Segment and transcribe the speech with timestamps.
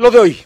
[0.00, 0.38] Lo de hoy.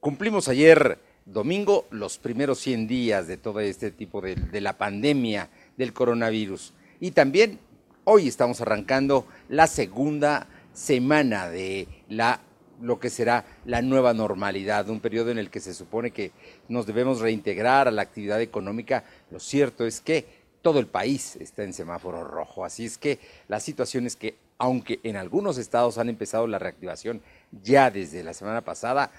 [0.00, 5.92] Cumplimos ayer domingo los primeros 100 días de todo este tipo de, la pandemia del
[5.92, 6.72] coronavirus.
[7.00, 7.58] Y también
[8.04, 12.40] hoy estamos arrancando la segunda semana de la
[12.80, 16.32] lo que será la nueva normalidad, un periodo en el que se supone que
[16.66, 19.04] nos debemos reintegrar a la actividad económica.
[19.30, 20.24] Lo cierto es que
[20.62, 23.18] todo el país está en semáforo rojo, así es que
[23.48, 27.22] la situación es que aunque en algunos estados han empezado la reactivación
[27.62, 29.10] ya desde la semana pasada,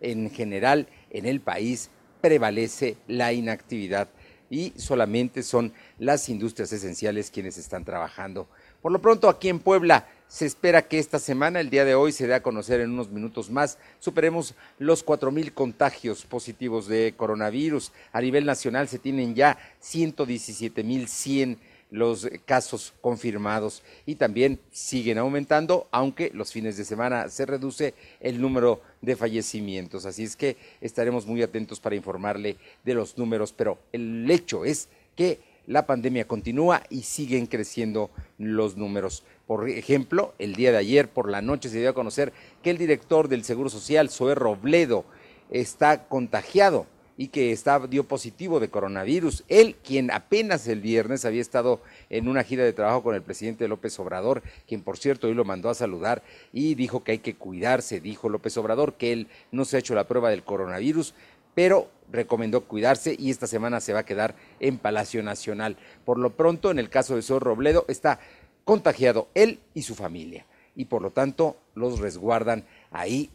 [0.00, 1.90] en general en el país
[2.22, 4.08] prevalece la inactividad
[4.50, 8.48] y solamente son las industrias esenciales quienes están trabajando.
[8.80, 12.12] Por lo pronto, aquí en Puebla se espera que esta semana, el día de hoy,
[12.12, 17.92] se dé a conocer en unos minutos más, superemos los 4.000 contagios positivos de coronavirus.
[18.12, 21.58] A nivel nacional se tienen ya 117.100
[21.90, 28.40] los casos confirmados y también siguen aumentando, aunque los fines de semana se reduce el
[28.40, 30.04] número de fallecimientos.
[30.04, 34.88] Así es que estaremos muy atentos para informarle de los números, pero el hecho es
[35.16, 39.24] que la pandemia continúa y siguen creciendo los números.
[39.46, 42.78] Por ejemplo, el día de ayer por la noche se dio a conocer que el
[42.78, 45.04] director del Seguro Social, Zoé Robledo,
[45.50, 46.86] está contagiado
[47.18, 49.44] y que está, dio positivo de coronavirus.
[49.48, 53.66] Él, quien apenas el viernes había estado en una gira de trabajo con el presidente
[53.66, 57.34] López Obrador, quien por cierto hoy lo mandó a saludar y dijo que hay que
[57.34, 61.12] cuidarse, dijo López Obrador, que él no se ha hecho la prueba del coronavirus,
[61.56, 65.76] pero recomendó cuidarse y esta semana se va a quedar en Palacio Nacional.
[66.04, 68.20] Por lo pronto, en el caso de Sor Robledo, está
[68.64, 73.30] contagiado él y su familia y por lo tanto los resguardan ahí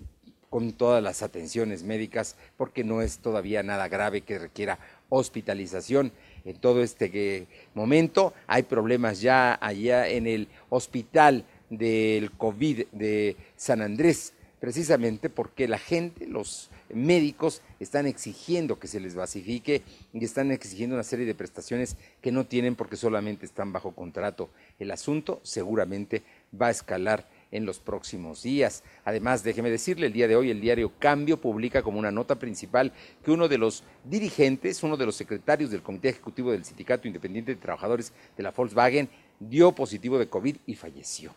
[0.53, 4.77] con todas las atenciones médicas, porque no es todavía nada grave que requiera
[5.09, 6.11] hospitalización.
[6.45, 13.81] En todo este momento hay problemas ya allá en el hospital del COVID de San
[13.81, 19.81] Andrés, precisamente porque la gente, los médicos, están exigiendo que se les basifique
[20.13, 24.51] y están exigiendo una serie de prestaciones que no tienen porque solamente están bajo contrato.
[24.77, 26.21] El asunto seguramente
[26.53, 28.83] va a escalar en los próximos días.
[29.05, 32.91] Además, déjeme decirle, el día de hoy el diario Cambio publica como una nota principal
[33.23, 37.53] que uno de los dirigentes, uno de los secretarios del Comité Ejecutivo del Sindicato Independiente
[37.53, 39.07] de Trabajadores de la Volkswagen
[39.39, 41.33] dio positivo de COVID y falleció.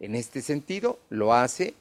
[0.00, 1.74] En este sentido, lo hace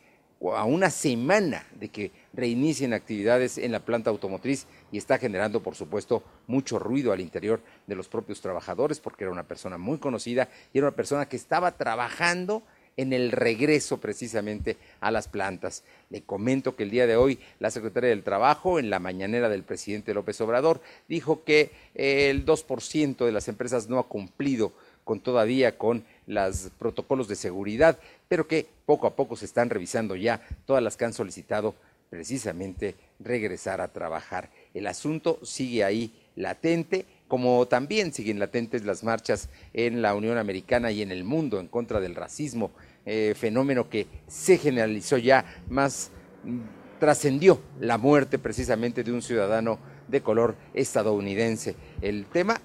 [0.55, 5.75] a una semana de que reinicien actividades en la planta automotriz y está generando, por
[5.75, 10.47] supuesto, mucho ruido al interior de los propios trabajadores porque era una persona muy conocida
[10.71, 12.63] y era una persona que estaba trabajando
[12.99, 15.83] en el regreso precisamente a las plantas.
[16.09, 19.63] Le comento que el día de hoy la secretaria del Trabajo, en la mañanera del
[19.63, 24.73] presidente López Obrador, dijo que el 2% de las empresas no ha cumplido
[25.05, 30.17] con todavía con los protocolos de seguridad, pero que poco a poco se están revisando
[30.17, 31.75] ya todas las que han solicitado
[32.09, 34.49] precisamente regresar a trabajar.
[34.73, 40.91] El asunto sigue ahí latente, como también siguen latentes las marchas en la Unión Americana
[40.91, 42.71] y en el mundo en contra del racismo
[43.05, 46.11] eh, fenómeno que se generalizó ya más,
[46.43, 46.59] mm,
[46.99, 51.75] trascendió la muerte precisamente de un ciudadano de color estadounidense.
[52.01, 52.59] El tema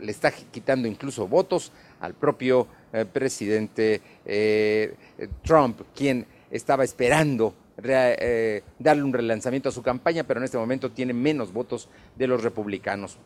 [0.00, 4.94] le está quitando incluso votos al propio eh, presidente eh,
[5.42, 11.12] Trump, quien estaba esperando darle un relanzamiento a su campaña, pero en este momento tiene
[11.12, 13.18] menos votos de los republicanos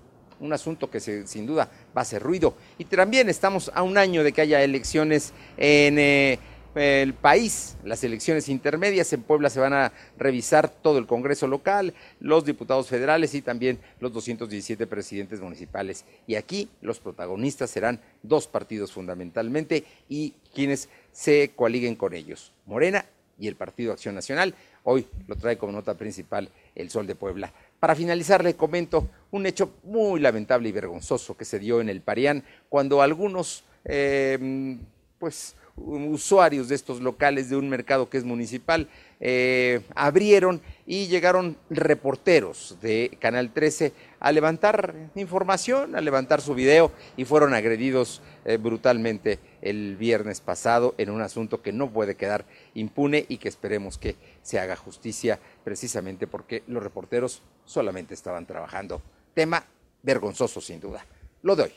[0.42, 2.54] un asunto que sin duda va a hacer ruido.
[2.76, 6.38] Y también estamos a un año de que haya elecciones en eh,
[6.75, 9.12] el país, las elecciones intermedias.
[9.12, 13.78] En Puebla se van a revisar todo el Congreso local, los diputados federales y también
[14.00, 16.04] los 217 presidentes municipales.
[16.26, 23.04] Y aquí los protagonistas serán dos partidos fundamentalmente y quienes se coaliguen con ellos, Morena
[23.38, 24.54] y el Partido Acción Nacional.
[24.84, 27.53] Hoy lo trae como nota principal el Sol de Puebla.
[27.82, 32.00] Para finalizar, le comento un hecho muy lamentable y vergonzoso que se dio en el
[32.00, 34.78] Parián cuando algunos, eh,
[35.19, 38.89] pues, usuarios de estos locales de un mercado que es municipal
[39.21, 46.92] eh, abrieron y llegaron reporteros de Canal 13 a levantar información, a levantar su video
[47.16, 52.45] y fueron agredidos eh, brutalmente el viernes pasado en un asunto que no puede quedar
[52.74, 57.42] impune y que esperemos que se haga justicia precisamente porque los reporteros
[57.72, 59.03] solamente estaban trabajando.
[59.34, 59.65] Tema
[60.03, 61.04] vergonzoso sin duda.
[61.42, 61.72] Lo doy.